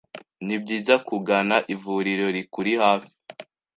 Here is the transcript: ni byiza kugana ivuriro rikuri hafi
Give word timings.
ni 0.45 0.55
byiza 0.61 0.93
kugana 1.07 1.55
ivuriro 1.73 2.25
rikuri 2.35 2.71
hafi 2.81 3.11